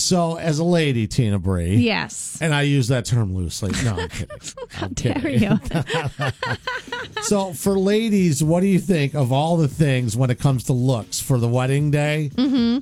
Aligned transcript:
So, 0.00 0.36
as 0.38 0.58
a 0.58 0.64
lady, 0.64 1.06
Tina 1.06 1.38
Bree, 1.38 1.76
Yes. 1.76 2.38
and 2.40 2.54
I 2.54 2.62
use 2.62 2.88
that 2.88 3.04
term 3.04 3.34
loosely. 3.34 3.70
No, 3.84 3.96
I'm 4.00 4.08
kidding. 4.08 4.38
I'm 4.80 4.92
Dare 4.94 5.14
kidding. 5.14 5.42
you? 5.42 5.58
So, 7.22 7.52
for 7.52 7.78
ladies, 7.78 8.42
what 8.42 8.60
do 8.60 8.66
you 8.66 8.78
think 8.78 9.14
of 9.14 9.30
all 9.30 9.56
the 9.56 9.68
things 9.68 10.16
when 10.16 10.30
it 10.30 10.38
comes 10.38 10.64
to 10.64 10.72
looks 10.72 11.20
for 11.20 11.38
the 11.38 11.48
wedding 11.48 11.90
day? 11.90 12.30
Mm-hmm. 12.34 12.78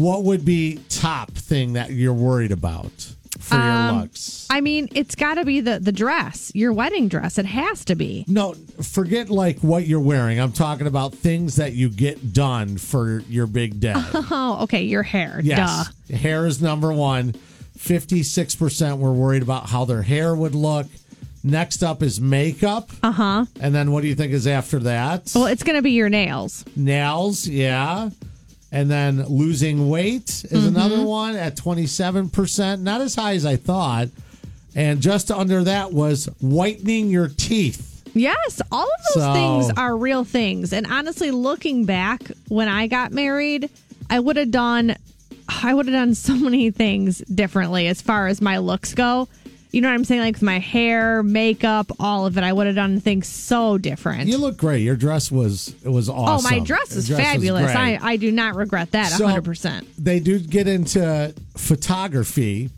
What 0.00 0.24
would 0.24 0.44
be 0.44 0.80
top 0.88 1.30
thing 1.32 1.74
that 1.74 1.90
you're 1.90 2.14
worried 2.14 2.50
about 2.50 3.14
for 3.44 3.54
your 3.54 3.62
Um, 3.64 4.00
looks? 4.02 4.46
I 4.50 4.60
mean, 4.60 4.88
it's 4.94 5.14
got 5.14 5.34
to 5.34 5.44
be 5.44 5.60
the 5.60 5.78
the 5.78 5.92
dress, 5.92 6.50
your 6.54 6.72
wedding 6.72 7.08
dress. 7.08 7.38
It 7.38 7.46
has 7.46 7.84
to 7.86 7.94
be. 7.94 8.24
No, 8.28 8.54
forget 8.82 9.30
like 9.30 9.58
what 9.60 9.86
you're 9.86 10.00
wearing. 10.00 10.40
I'm 10.40 10.52
talking 10.52 10.86
about 10.86 11.14
things 11.14 11.56
that 11.56 11.72
you 11.74 11.88
get 11.88 12.32
done 12.32 12.76
for 12.78 13.20
your 13.28 13.46
big 13.46 13.80
day. 13.80 13.94
Oh, 14.30 14.58
okay. 14.62 14.82
Your 14.84 15.02
hair. 15.02 15.40
Yes. 15.44 15.88
Duh. 16.10 16.16
Hair 16.16 16.46
is 16.46 16.60
number 16.62 16.92
one. 16.92 17.34
56% 17.78 18.98
were 18.98 19.12
worried 19.12 19.42
about 19.42 19.68
how 19.68 19.84
their 19.84 20.02
hair 20.02 20.34
would 20.34 20.54
look. 20.54 20.86
Next 21.42 21.82
up 21.82 22.02
is 22.02 22.20
makeup. 22.20 22.88
Uh 23.02 23.12
huh. 23.12 23.44
And 23.60 23.74
then 23.74 23.92
what 23.92 24.00
do 24.00 24.08
you 24.08 24.14
think 24.14 24.32
is 24.32 24.46
after 24.46 24.78
that? 24.80 25.30
Well, 25.34 25.46
it's 25.46 25.62
going 25.62 25.76
to 25.76 25.82
be 25.82 25.90
your 25.92 26.08
nails. 26.08 26.64
Nails, 26.74 27.46
yeah. 27.46 28.08
And 28.72 28.90
then 28.90 29.24
losing 29.26 29.88
weight 29.88 30.28
is 30.28 30.44
Mm-hmm. 30.50 30.68
another 30.76 31.02
one 31.02 31.36
at 31.36 31.56
27%. 31.56 32.80
Not 32.80 33.00
as 33.00 33.14
high 33.14 33.34
as 33.34 33.46
I 33.46 33.56
thought. 33.56 34.08
And 34.74 35.00
just 35.00 35.30
under 35.30 35.62
that 35.64 35.92
was 35.92 36.26
whitening 36.40 37.08
your 37.08 37.28
teeth. 37.28 37.90
Yes, 38.14 38.60
all 38.72 38.82
of 38.84 39.14
those 39.14 39.22
So- 39.24 39.32
things 39.32 39.78
are 39.78 39.96
real 39.96 40.24
things. 40.24 40.72
And 40.72 40.86
honestly, 40.88 41.30
looking 41.30 41.84
back 41.84 42.22
when 42.48 42.68
I 42.68 42.86
got 42.88 43.12
married, 43.12 43.70
I 44.10 44.18
would 44.20 44.36
have 44.36 44.50
done 44.50 44.96
I 45.62 45.74
would 45.74 45.86
have 45.86 45.92
done 45.92 46.14
so 46.14 46.34
many 46.48 46.70
things 46.70 47.18
differently 47.18 47.86
as 47.86 48.00
far 48.00 48.28
as 48.28 48.40
my 48.40 48.58
looks 48.58 48.94
go. 48.94 49.28
You 49.74 49.80
know 49.80 49.88
what 49.88 49.94
I'm 49.94 50.04
saying? 50.04 50.20
Like 50.20 50.34
with 50.36 50.42
my 50.42 50.60
hair, 50.60 51.22
makeup, 51.24 51.90
all 51.98 52.26
of 52.26 52.38
it. 52.38 52.44
I 52.44 52.52
would 52.52 52.66
have 52.68 52.76
done 52.76 53.00
things 53.00 53.26
so 53.26 53.76
different. 53.76 54.28
You 54.28 54.38
look 54.38 54.56
great. 54.56 54.82
Your 54.82 54.94
dress 54.96 55.32
was 55.32 55.74
it 55.84 55.88
was 55.88 56.08
awesome. 56.08 56.46
oh, 56.46 56.50
my 56.50 56.60
dress 56.64 56.94
is 56.94 57.08
dress 57.08 57.20
fabulous. 57.20 57.74
I, 57.74 57.98
I 58.00 58.16
do 58.16 58.30
not 58.30 58.54
regret 58.54 58.92
that 58.92 59.08
So- 59.10 59.26
100%. 59.26 59.84
they 59.98 60.20
do 60.20 60.38
get 60.38 60.68
into 60.68 61.34
photography 61.56 62.70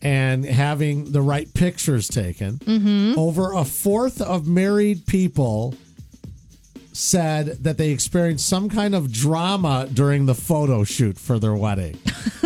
and 0.00 0.44
having 0.44 1.12
the 1.12 1.20
right 1.22 1.52
pictures 1.54 2.08
taken. 2.08 2.58
Mm-hmm. 2.58 3.18
Over 3.18 3.52
a 3.52 3.64
fourth 3.64 4.20
of 4.20 4.48
married 4.48 5.06
people 5.06 5.74
said 6.92 7.46
that 7.64 7.78
they 7.78 7.90
experienced 7.90 8.46
some 8.48 8.68
kind 8.68 8.94
of 8.94 9.12
drama 9.12 9.88
during 9.92 10.26
the 10.26 10.34
photo 10.34 10.84
shoot 10.84 11.18
for 11.18 11.38
their 11.38 11.54
wedding. 11.54 11.98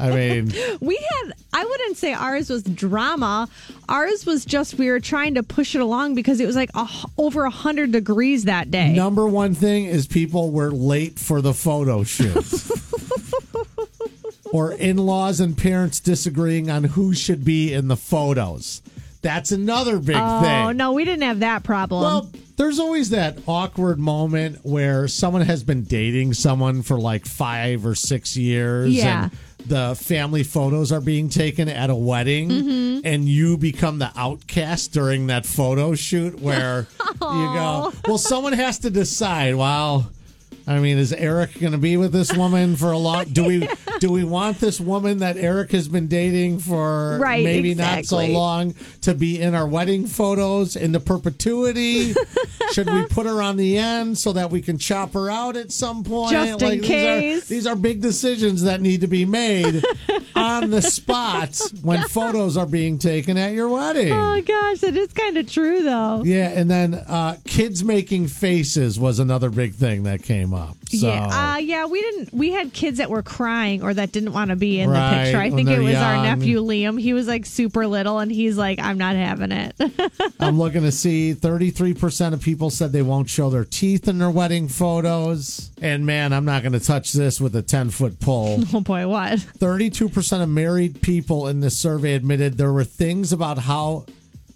I 0.00 0.10
mean, 0.14 0.52
We 0.80 0.96
had, 0.96 1.32
I 1.52 1.64
wouldn't 1.64 1.96
say 1.96 2.12
ours 2.12 2.50
was 2.50 2.62
drama. 2.62 3.48
Ours 3.88 4.26
was 4.26 4.44
just, 4.44 4.74
we 4.74 4.90
were 4.90 5.00
trying 5.00 5.34
to 5.34 5.42
push 5.42 5.74
it 5.74 5.80
along 5.80 6.14
because 6.14 6.40
it 6.40 6.46
was 6.46 6.56
like 6.56 6.70
a, 6.74 6.86
over 7.16 7.42
100 7.42 7.92
degrees 7.92 8.44
that 8.44 8.70
day. 8.70 8.92
number 8.94 9.26
one 9.26 9.54
thing 9.54 9.86
is 9.86 10.06
people 10.06 10.50
were 10.50 10.70
late 10.70 11.18
for 11.18 11.40
the 11.40 11.54
photo 11.54 12.04
shoot. 12.04 12.36
or 14.52 14.72
in 14.72 14.96
laws 14.96 15.40
and 15.40 15.56
parents 15.56 16.00
disagreeing 16.00 16.70
on 16.70 16.84
who 16.84 17.14
should 17.14 17.44
be 17.44 17.72
in 17.74 17.88
the 17.88 17.96
photos. 17.96 18.80
That's 19.20 19.50
another 19.52 19.98
big 19.98 20.16
Oh, 20.18 20.40
thing. 20.42 20.66
Oh, 20.66 20.72
no, 20.72 20.92
we 20.92 21.04
didn't 21.04 21.24
have 21.24 21.40
that 21.40 21.64
problem. 21.64 22.02
Well, 22.02 22.30
there's 22.56 22.78
always 22.78 23.10
that 23.10 23.38
awkward 23.46 23.98
moment 23.98 24.60
where 24.64 25.06
someone 25.08 25.42
has 25.42 25.62
been 25.64 25.82
dating 25.84 26.34
someone 26.34 26.82
for 26.82 26.98
like 26.98 27.26
five 27.26 27.84
or 27.84 27.94
six 27.94 28.36
years. 28.36 28.92
Yeah. 28.94 29.24
And 29.24 29.32
the 29.66 29.94
family 30.00 30.42
photos 30.44 30.92
are 30.92 31.00
being 31.00 31.28
taken 31.28 31.68
at 31.68 31.90
a 31.90 31.94
wedding, 31.94 32.48
Mm-hmm. 32.50 33.00
and 33.06 33.28
you 33.28 33.56
become 33.58 33.98
the 33.98 34.10
outcast 34.16 34.92
during 34.92 35.26
that 35.28 35.44
photo 35.46 35.94
shoot 35.94 36.40
where 36.40 36.86
you 37.06 37.18
go, 37.20 37.92
well, 38.06 38.18
someone 38.18 38.52
has 38.54 38.78
to 38.80 38.90
decide, 38.90 39.54
well, 39.54 40.10
I 40.66 40.80
mean, 40.80 40.98
is 40.98 41.14
Eric 41.14 41.58
going 41.58 41.72
to 41.72 41.78
be 41.78 41.96
with 41.96 42.12
this 42.12 42.32
woman 42.36 42.76
for 42.76 42.92
a 42.92 42.98
long? 42.98 43.24
Do 43.24 43.44
we 43.44 43.66
do 44.00 44.12
we 44.12 44.22
want 44.22 44.60
this 44.60 44.78
woman 44.78 45.18
that 45.18 45.38
Eric 45.38 45.72
has 45.72 45.88
been 45.88 46.08
dating 46.08 46.58
for 46.58 47.18
Right, 47.18 47.42
maybe 47.42 47.74
not 47.74 48.04
so 48.04 48.18
long 48.26 48.74
to 49.02 49.14
be 49.14 49.40
in 49.40 49.54
our 49.54 49.66
wedding 49.66 50.06
photos 50.06 50.76
into 50.76 51.00
perpetuity? 51.00 52.14
Should 52.72 52.90
we 52.92 53.06
put 53.06 53.24
her 53.24 53.40
on 53.40 53.56
the 53.56 53.78
end 53.78 54.18
so 54.18 54.34
that 54.34 54.50
we 54.50 54.60
can 54.60 54.76
chop 54.76 55.14
her 55.14 55.30
out 55.30 55.56
at 55.56 55.72
some 55.72 56.04
point? 56.04 56.32
Just 56.32 56.62
in 56.62 56.68
these 56.68 56.80
are- 56.80 56.86
case. 56.86 57.48
These 57.48 57.66
are, 57.66 57.78
big 57.78 58.00
decisions 58.02 58.62
that 58.62 58.80
need 58.80 59.00
to 59.02 59.06
be 59.06 59.24
made 59.24 59.82
on 60.38 60.70
the 60.70 60.82
spot 60.98 61.60
when 61.82 62.02
photos 62.08 62.56
are 62.56 62.66
being 62.66 62.98
taken 62.98 63.36
at 63.36 63.52
your 63.52 63.68
wedding. 63.68 64.12
oh, 64.12 64.40
gosh, 64.42 64.78
that 64.80 64.96
is 64.96 65.12
kind 65.12 65.36
of 65.36 65.50
true, 65.50 65.82
though. 65.82 66.22
Yeah, 66.24 66.48
and 66.50 66.70
then 66.70 66.94
uh, 66.94 67.36
kids 67.44 67.84
making 67.84 68.28
faces 68.28 68.98
was 68.98 69.18
another 69.18 69.50
big 69.50 69.74
thing 69.74 70.04
that 70.04 70.22
came 70.22 70.54
up. 70.54 70.76
So, 70.90 71.08
Yeah, 71.08 71.54
uh, 71.54 71.56
yeah, 71.58 71.86
we 71.86 72.00
didn't. 72.00 72.32
We 72.32 72.52
had 72.52 72.72
kids 72.72 72.98
that 72.98 73.10
were 73.10 73.22
crying 73.22 73.82
or 73.82 73.92
that 73.94 74.12
didn't 74.12 74.32
want 74.32 74.50
to 74.50 74.56
be 74.56 74.80
in 74.80 74.90
Right, 74.90 75.10
the 75.10 75.24
picture. 75.24 75.38
I 75.38 75.50
think 75.50 75.68
it 75.68 75.80
was 75.80 75.94
our 75.96 76.22
nephew 76.22 76.60
Liam. 76.62 77.00
He 77.00 77.12
was 77.12 77.26
like 77.26 77.46
super 77.46 77.86
little, 77.86 78.18
and 78.18 78.30
he's 78.30 78.56
like, 78.56 78.78
"I'm 78.78 78.98
not 78.98 79.16
having 79.16 79.52
it." 79.52 79.74
I'm 80.40 80.58
looking 80.58 80.82
to 80.82 80.92
see 80.92 81.34
33% 81.34 82.32
of 82.32 82.40
people 82.40 82.70
said 82.70 82.92
they 82.92 83.02
won't 83.02 83.28
show 83.28 83.50
their 83.50 83.64
teeth 83.64 84.08
in 84.08 84.18
their 84.18 84.30
wedding 84.30 84.68
photos. 84.68 85.70
And 85.80 86.06
man, 86.06 86.32
I'm 86.32 86.44
not 86.44 86.62
going 86.62 86.72
to 86.72 86.80
touch 86.80 87.12
this 87.12 87.40
with 87.40 87.54
a 87.56 87.62
10 87.62 87.90
foot 87.90 88.20
pole. 88.20 88.62
oh 88.74 88.80
boy, 88.80 89.06
what? 89.08 89.38
32% 89.38 90.42
of 90.42 90.48
married 90.48 91.00
people 91.02 91.48
in 91.48 91.60
this 91.60 91.78
survey 91.78 92.14
admitted 92.14 92.58
there 92.58 92.72
were 92.72 92.84
things 92.84 93.32
about 93.32 93.58
how 93.58 94.06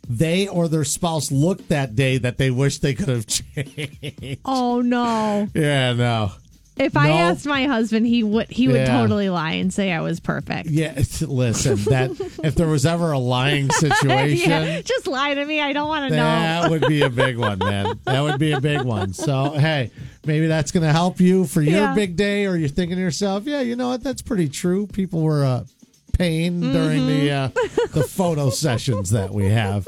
they 0.08 0.48
or 0.48 0.68
their 0.68 0.84
spouse 0.84 1.30
looked 1.32 1.68
that 1.68 1.94
day 1.94 2.18
that 2.18 2.38
they 2.38 2.50
wish 2.50 2.78
they 2.78 2.94
could 2.94 3.08
have 3.08 3.26
changed. 3.26 4.38
Oh 4.44 4.80
no! 4.80 5.48
Yeah, 5.54 5.92
no. 5.94 6.32
If 6.78 6.96
I 6.96 7.08
No. 7.08 7.14
asked 7.14 7.44
my 7.46 7.66
husband, 7.66 8.06
he 8.06 8.22
would 8.22 8.48
he 8.50 8.66
would 8.66 8.76
Yeah. 8.76 8.98
totally 8.98 9.28
lie 9.28 9.52
and 9.52 9.72
say 9.72 9.92
I 9.92 10.00
was 10.00 10.20
perfect. 10.20 10.70
Yeah, 10.70 10.94
listen, 11.20 11.76
that 11.84 12.10
if 12.42 12.54
there 12.54 12.66
was 12.66 12.86
ever 12.86 13.12
a 13.12 13.18
lying 13.18 13.70
situation, 13.70 14.50
Yeah, 14.50 14.80
just 14.80 15.06
lie 15.06 15.34
to 15.34 15.44
me. 15.44 15.60
I 15.60 15.74
don't 15.74 15.86
want 15.88 16.10
to 16.10 16.16
know. 16.16 16.22
That 16.24 16.70
would 16.70 16.86
be 16.88 17.02
a 17.02 17.10
big 17.10 17.36
one, 17.36 17.58
man. 17.58 18.00
That 18.06 18.22
would 18.22 18.38
be 18.40 18.52
a 18.52 18.60
big 18.60 18.82
one. 18.84 19.12
So, 19.12 19.50
hey, 19.50 19.90
maybe 20.24 20.46
that's 20.46 20.72
going 20.72 20.84
to 20.84 20.92
help 20.92 21.20
you 21.20 21.44
for 21.44 21.60
your 21.60 21.78
Yeah. 21.80 21.94
big 21.94 22.16
day, 22.16 22.46
or 22.46 22.56
you're 22.56 22.70
thinking 22.70 22.96
to 22.96 23.02
yourself, 23.02 23.44
yeah, 23.44 23.60
you 23.60 23.76
know 23.76 23.90
what? 23.90 24.02
That's 24.02 24.22
pretty 24.22 24.48
true. 24.48 24.86
People 24.86 25.20
were 25.20 25.44
uh, 25.44 25.64
paying 26.12 26.60
during 26.60 27.06
the 27.06 27.30
uh, 27.30 27.48
the 27.92 28.04
photo 28.08 28.50
sessions 28.50 29.10
that 29.10 29.30
we 29.32 29.48
have. 29.48 29.86